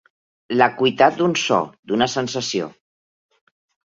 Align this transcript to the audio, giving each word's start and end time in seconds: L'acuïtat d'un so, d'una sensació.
L'acuïtat 0.59 1.19
d'un 1.19 1.35
so, 1.41 1.59
d'una 1.91 2.09
sensació. 2.15 2.69